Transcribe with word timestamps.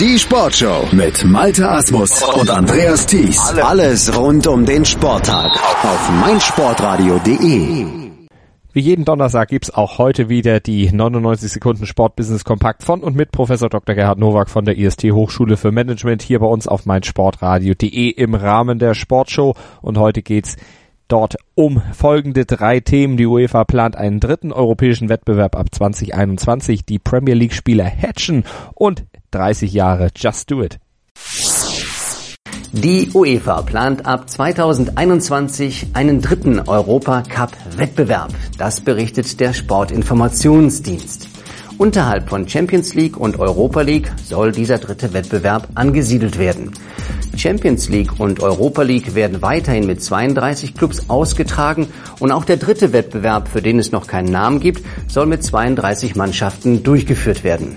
Die 0.00 0.18
Sportshow 0.18 0.88
mit 0.90 1.24
Malte 1.24 1.70
Asmus 1.70 2.20
und 2.20 2.50
Andreas 2.50 3.06
Thies. 3.06 3.38
Alles 3.62 4.18
rund 4.18 4.44
um 4.48 4.66
den 4.66 4.84
Sporttag 4.84 5.52
auf 5.84 6.10
meinsportradio.de. 6.20 7.86
Wie 8.72 8.80
jeden 8.80 9.04
Donnerstag 9.04 9.50
gibt's 9.50 9.72
auch 9.72 9.98
heute 9.98 10.28
wieder 10.28 10.58
die 10.58 10.90
99 10.90 11.52
Sekunden 11.52 11.86
Sportbusiness 11.86 12.42
Kompakt 12.42 12.82
von 12.82 13.04
und 13.04 13.14
mit 13.14 13.30
Professor 13.30 13.68
Dr. 13.68 13.94
Gerhard 13.94 14.18
Nowak 14.18 14.50
von 14.50 14.64
der 14.64 14.76
IST 14.76 15.04
Hochschule 15.12 15.56
für 15.56 15.70
Management 15.70 16.22
hier 16.22 16.40
bei 16.40 16.46
uns 16.46 16.66
auf 16.66 16.86
meinsportradio.de 16.86 18.08
im 18.08 18.34
Rahmen 18.34 18.80
der 18.80 18.94
Sportshow 18.94 19.54
und 19.80 19.96
heute 19.96 20.22
geht's 20.22 20.56
dort 21.08 21.36
um 21.54 21.82
folgende 21.92 22.46
drei 22.46 22.80
Themen. 22.80 23.16
Die 23.16 23.26
UEFA 23.26 23.64
plant 23.64 23.96
einen 23.96 24.20
dritten 24.20 24.52
europäischen 24.52 25.08
Wettbewerb 25.08 25.56
ab 25.56 25.66
2021, 25.72 26.84
die 26.84 26.98
Premier 26.98 27.34
League 27.34 27.54
Spieler 27.54 27.86
hatchen 27.86 28.44
und 28.74 29.04
30 29.30 29.72
Jahre 29.72 30.08
Just 30.16 30.50
Do 30.50 30.62
It. 30.62 30.78
Die 32.72 33.10
UEFA 33.14 33.62
plant 33.62 34.04
ab 34.04 34.28
2021 34.28 35.88
einen 35.94 36.20
dritten 36.20 36.58
Europacup-Wettbewerb. 36.58 38.34
Das 38.58 38.80
berichtet 38.80 39.38
der 39.38 39.52
Sportinformationsdienst. 39.52 41.28
Unterhalb 41.78 42.28
von 42.28 42.48
Champions 42.48 42.94
League 42.94 43.16
und 43.16 43.38
Europa 43.38 43.80
League 43.82 44.12
soll 44.24 44.52
dieser 44.52 44.78
dritte 44.78 45.12
Wettbewerb 45.12 45.68
angesiedelt 45.74 46.38
werden. 46.38 46.72
Champions 47.38 47.88
League 47.88 48.18
und 48.18 48.40
Europa 48.40 48.82
League 48.82 49.14
werden 49.14 49.42
weiterhin 49.42 49.86
mit 49.86 50.02
32 50.02 50.74
Clubs 50.74 51.08
ausgetragen 51.08 51.88
und 52.20 52.32
auch 52.32 52.44
der 52.44 52.56
dritte 52.56 52.92
Wettbewerb, 52.92 53.48
für 53.48 53.62
den 53.62 53.78
es 53.78 53.92
noch 53.92 54.06
keinen 54.06 54.30
Namen 54.30 54.60
gibt, 54.60 54.82
soll 55.08 55.26
mit 55.26 55.42
32 55.42 56.16
Mannschaften 56.16 56.82
durchgeführt 56.82 57.44
werden. 57.44 57.76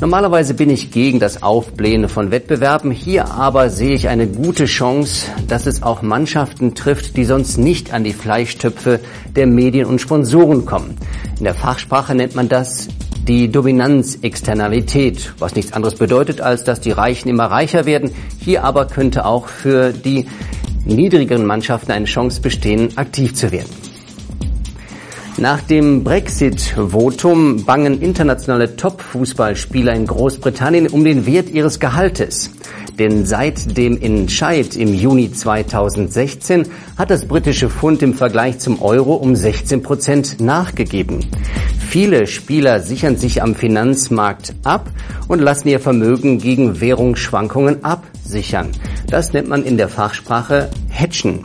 Normalerweise 0.00 0.54
bin 0.54 0.70
ich 0.70 0.90
gegen 0.90 1.20
das 1.20 1.42
Aufblähen 1.42 2.08
von 2.08 2.30
Wettbewerben. 2.30 2.90
Hier 2.90 3.30
aber 3.30 3.70
sehe 3.70 3.94
ich 3.94 4.08
eine 4.08 4.26
gute 4.26 4.66
Chance, 4.66 5.26
dass 5.48 5.66
es 5.66 5.82
auch 5.82 6.02
Mannschaften 6.02 6.74
trifft, 6.74 7.16
die 7.16 7.24
sonst 7.24 7.58
nicht 7.58 7.92
an 7.94 8.04
die 8.04 8.12
Fleischtöpfe 8.12 9.00
der 9.34 9.46
Medien 9.46 9.86
und 9.86 10.00
Sponsoren 10.00 10.66
kommen. 10.66 10.96
In 11.38 11.44
der 11.44 11.54
Fachsprache 11.54 12.14
nennt 12.14 12.34
man 12.34 12.48
das 12.48 12.88
die 13.26 13.50
Dominanzexternalität, 13.50 15.32
was 15.38 15.54
nichts 15.54 15.72
anderes 15.72 15.94
bedeutet, 15.96 16.40
als 16.40 16.64
dass 16.64 16.80
die 16.80 16.90
Reichen 16.90 17.28
immer 17.28 17.46
reicher 17.46 17.86
werden. 17.86 18.10
Hier 18.38 18.64
aber 18.64 18.86
könnte 18.86 19.24
auch 19.24 19.48
für 19.48 19.92
die 19.92 20.26
niedrigeren 20.84 21.46
Mannschaften 21.46 21.92
eine 21.92 22.04
Chance 22.04 22.40
bestehen, 22.40 22.96
aktiv 22.96 23.34
zu 23.34 23.50
werden. 23.50 23.83
Nach 25.36 25.60
dem 25.60 26.04
Brexit-Votum 26.04 27.64
bangen 27.64 28.00
internationale 28.00 28.76
Top-Fußballspieler 28.76 29.92
in 29.92 30.06
Großbritannien 30.06 30.86
um 30.86 31.04
den 31.04 31.26
Wert 31.26 31.50
ihres 31.50 31.80
Gehaltes. 31.80 32.52
Denn 33.00 33.26
seit 33.26 33.76
dem 33.76 34.00
Entscheid 34.00 34.76
im 34.76 34.94
Juni 34.94 35.32
2016 35.32 36.68
hat 36.96 37.10
das 37.10 37.26
britische 37.26 37.68
Pfund 37.68 38.00
im 38.04 38.14
Vergleich 38.14 38.60
zum 38.60 38.80
Euro 38.80 39.14
um 39.14 39.34
16 39.34 39.82
Prozent 39.82 40.40
nachgegeben. 40.40 41.26
Viele 41.80 42.28
Spieler 42.28 42.78
sichern 42.78 43.16
sich 43.16 43.42
am 43.42 43.56
Finanzmarkt 43.56 44.54
ab 44.62 44.88
und 45.26 45.40
lassen 45.40 45.66
ihr 45.66 45.80
Vermögen 45.80 46.38
gegen 46.38 46.80
Währungsschwankungen 46.80 47.84
absichern. 47.84 48.68
Das 49.08 49.32
nennt 49.32 49.48
man 49.48 49.64
in 49.64 49.78
der 49.78 49.88
Fachsprache 49.88 50.70
Hedgen. 50.88 51.42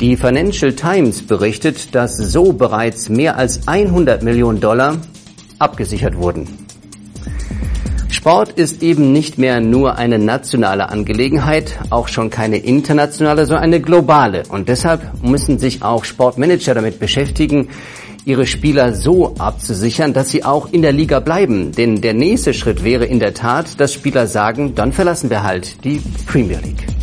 Die 0.00 0.14
Financial 0.16 0.74
Times 0.74 1.22
berichtet, 1.22 1.94
dass 1.94 2.18
so 2.18 2.52
bereits 2.52 3.08
mehr 3.08 3.38
als 3.38 3.66
100 3.66 4.22
Millionen 4.22 4.60
Dollar 4.60 4.98
abgesichert 5.58 6.18
wurden. 6.18 6.46
Sport 8.10 8.52
ist 8.52 8.82
eben 8.82 9.12
nicht 9.12 9.38
mehr 9.38 9.60
nur 9.60 9.96
eine 9.96 10.18
nationale 10.18 10.90
Angelegenheit, 10.90 11.78
auch 11.88 12.08
schon 12.08 12.28
keine 12.28 12.58
internationale, 12.58 13.46
sondern 13.46 13.64
eine 13.64 13.80
globale. 13.80 14.42
Und 14.50 14.68
deshalb 14.68 15.22
müssen 15.22 15.58
sich 15.58 15.82
auch 15.82 16.04
Sportmanager 16.04 16.74
damit 16.74 16.98
beschäftigen, 16.98 17.68
ihre 18.26 18.44
Spieler 18.44 18.92
so 18.92 19.34
abzusichern, 19.38 20.12
dass 20.12 20.28
sie 20.28 20.44
auch 20.44 20.72
in 20.72 20.82
der 20.82 20.92
Liga 20.92 21.20
bleiben. 21.20 21.72
Denn 21.72 22.02
der 22.02 22.12
nächste 22.12 22.52
Schritt 22.52 22.84
wäre 22.84 23.06
in 23.06 23.18
der 23.18 23.32
Tat, 23.32 23.80
dass 23.80 23.94
Spieler 23.94 24.26
sagen, 24.26 24.74
dann 24.74 24.92
verlassen 24.92 25.30
wir 25.30 25.42
halt 25.42 25.84
die 25.84 26.02
Premier 26.26 26.58
League. 26.58 26.95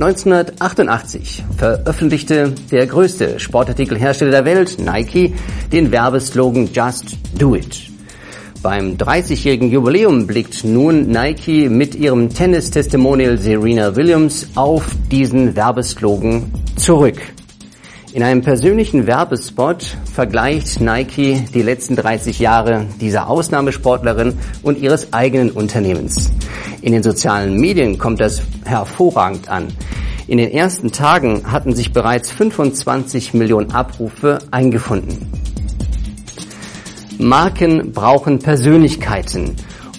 1988 0.00 1.44
veröffentlichte 1.56 2.52
der 2.70 2.86
größte 2.86 3.40
Sportartikelhersteller 3.40 4.30
der 4.30 4.44
Welt, 4.44 4.78
Nike, 4.78 5.34
den 5.72 5.90
Werbeslogan 5.90 6.68
Just 6.72 7.16
Do 7.36 7.56
It. 7.56 7.90
Beim 8.62 8.96
30-jährigen 8.96 9.72
Jubiläum 9.72 10.28
blickt 10.28 10.62
nun 10.62 11.08
Nike 11.08 11.68
mit 11.68 11.96
ihrem 11.96 12.28
Tennis-Testimonial 12.28 13.38
Serena 13.38 13.96
Williams 13.96 14.46
auf 14.54 14.86
diesen 15.10 15.56
Werbeslogan 15.56 16.44
zurück. 16.76 17.20
In 18.14 18.22
einem 18.22 18.40
persönlichen 18.40 19.06
Werbespot 19.06 19.96
vergleicht 20.10 20.80
Nike 20.80 21.44
die 21.52 21.60
letzten 21.60 21.94
30 21.94 22.38
Jahre 22.38 22.86
dieser 23.00 23.28
Ausnahmesportlerin 23.28 24.32
und 24.62 24.78
ihres 24.78 25.12
eigenen 25.12 25.50
Unternehmens. 25.50 26.30
In 26.80 26.92
den 26.92 27.02
sozialen 27.02 27.60
Medien 27.60 27.98
kommt 27.98 28.20
das 28.20 28.40
hervorragend 28.64 29.50
an. 29.50 29.68
In 30.26 30.38
den 30.38 30.50
ersten 30.50 30.90
Tagen 30.90 31.52
hatten 31.52 31.74
sich 31.74 31.92
bereits 31.92 32.30
25 32.30 33.34
Millionen 33.34 33.72
Abrufe 33.72 34.38
eingefunden. 34.50 35.30
Marken 37.18 37.92
brauchen 37.92 38.38
Persönlichkeiten 38.38 39.54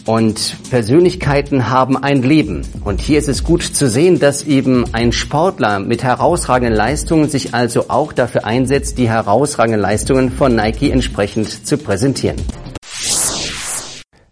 und 0.10 0.58
Persönlichkeiten 0.72 1.70
haben 1.70 1.96
ein 1.96 2.24
Leben. 2.24 2.64
Und 2.84 3.00
hier 3.00 3.20
ist 3.20 3.30
es 3.30 3.44
gut 3.44 3.62
zu 3.62 3.88
sehen, 3.88 4.18
dass 4.18 4.42
eben 4.42 4.86
ein 4.92 5.12
Sportler 5.12 5.80
mit 5.80 6.02
herausragenden 6.02 6.76
Leistungen 6.76 7.30
sich 7.30 7.54
also 7.54 7.90
auch 7.90 8.12
dafür 8.12 8.44
einsetzt, 8.44 8.98
die 8.98 9.08
herausragenden 9.08 9.80
Leistungen 9.80 10.32
von 10.32 10.56
Nike 10.56 10.90
entsprechend 10.90 11.68
zu 11.68 11.78
präsentieren. 11.78 12.38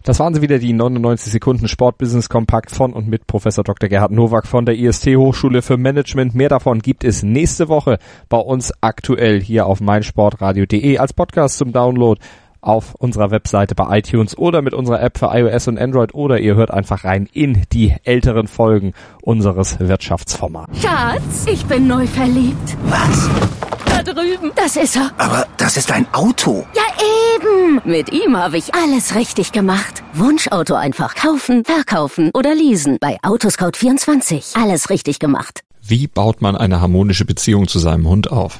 Das 0.02 0.20
waren 0.20 0.34
sie 0.34 0.42
wieder, 0.42 0.58
die 0.58 0.74
99 0.74 1.32
Sekunden 1.32 1.68
Sportbusiness 1.68 2.28
Kompakt 2.28 2.72
von 2.72 2.92
und 2.92 3.08
mit 3.08 3.28
Professor 3.28 3.64
Dr. 3.64 3.88
Gerhard 3.88 4.12
Nowak 4.12 4.48
von 4.48 4.66
der 4.66 4.80
IST 4.80 5.16
Hochschule 5.16 5.62
für 5.62 5.78
Management. 5.78 6.34
Mehr 6.34 6.50
davon 6.50 6.80
gibt 6.80 7.04
es 7.04 7.22
nächste 7.22 7.70
Woche 7.70 8.00
bei 8.30 8.40
uns 8.40 8.74
aktuell 8.82 9.42
hier 9.42 9.68
auf 9.68 9.80
meinsportradio.de 9.80 10.98
als 10.98 11.14
Podcast 11.14 11.60
zum 11.60 11.72
Download 11.72 12.20
auf 12.62 12.96
unserer 12.96 13.32
Webseite 13.32 13.76
bei 13.76 14.00
iTunes 14.00 14.38
oder 14.38 14.62
mit 14.62 14.74
unserer 14.74 15.02
App 15.02 15.18
für 15.18 15.28
iOS 15.34 15.68
und 15.68 15.80
Android 15.80 16.14
oder 16.14 16.40
ihr 16.40 16.56
hört 16.56 16.72
einfach 16.72 17.04
rein 17.04 17.28
in 17.34 17.64
die 17.72 17.96
älteren 18.04 18.48
Folgen 18.48 18.94
unseres 19.22 19.80
Wirtschaftsformats. 19.80 20.82
Schatz, 20.82 21.46
ich 21.52 21.66
bin 21.66 21.88
neu 21.88 22.08
verliebt. 22.08 22.78
Was? 22.86 23.30
Da 24.04 24.14
drüben. 24.14 24.52
Das 24.56 24.76
ist 24.76 24.96
er. 24.96 25.12
Aber 25.18 25.48
das 25.58 25.76
ist 25.78 25.92
ein 25.92 26.06
Auto. 26.14 26.66
Ja, 26.76 26.84
eben. 27.36 27.82
Mit 27.84 28.12
ihm 28.12 28.38
habe 28.38 28.58
ich 28.58 28.74
alles 28.76 29.16
richtig 29.16 29.52
gemacht. 29.52 30.04
Wunschauto 30.14 30.76
einfach 30.76 31.16
kaufen, 31.16 31.64
verkaufen 31.66 32.32
oder 32.34 32.54
leasen. 32.54 32.98
Bei 33.02 33.18
Autoscout24. 33.22 34.62
Alles 34.62 34.90
richtig 34.90 35.20
gemacht. 35.20 35.62
Wie 35.82 36.08
baut 36.08 36.42
man 36.42 36.56
eine 36.56 36.82
harmonische 36.82 37.26
Beziehung 37.26 37.68
zu 37.68 37.80
seinem 37.80 38.08
Hund 38.08 38.32
auf? 38.32 38.60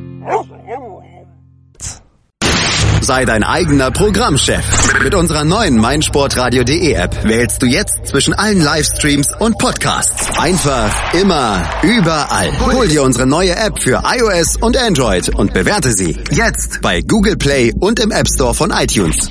Sei 3.11 3.25
dein 3.25 3.43
eigener 3.43 3.91
Programmchef. 3.91 5.03
Mit 5.03 5.13
unserer 5.15 5.43
neuen 5.43 5.77
meinsportradio.de 5.77 6.93
App 6.93 7.25
wählst 7.25 7.61
du 7.61 7.65
jetzt 7.65 8.07
zwischen 8.07 8.33
allen 8.33 8.63
Livestreams 8.63 9.27
und 9.37 9.57
Podcasts. 9.57 10.39
Einfach, 10.39 11.13
immer, 11.13 11.61
überall. 11.83 12.57
Hol 12.73 12.87
dir 12.87 13.03
unsere 13.03 13.25
neue 13.25 13.53
App 13.53 13.77
für 13.79 14.01
iOS 14.05 14.55
und 14.61 14.77
Android 14.77 15.27
und 15.35 15.53
bewerte 15.53 15.91
sie 15.91 16.17
jetzt 16.31 16.79
bei 16.81 17.01
Google 17.01 17.35
Play 17.35 17.73
und 17.81 17.99
im 17.99 18.11
App 18.11 18.29
Store 18.33 18.53
von 18.53 18.71
iTunes. 18.71 19.29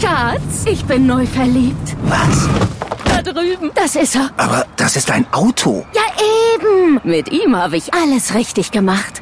Schatz, 0.00 0.64
ich 0.66 0.84
bin 0.84 1.08
neu 1.08 1.26
verliebt. 1.26 1.96
Was? 2.04 2.48
Da 3.04 3.20
drüben. 3.20 3.72
Das 3.74 3.96
ist 3.96 4.14
er. 4.14 4.30
Aber 4.36 4.64
das 4.76 4.94
ist 4.94 5.10
ein 5.10 5.26
Auto. 5.32 5.84
Ja, 5.92 6.02
eben. 6.54 7.00
Mit 7.02 7.32
ihm 7.32 7.56
habe 7.56 7.78
ich 7.78 7.92
alles 7.92 8.36
richtig 8.36 8.70
gemacht. 8.70 9.17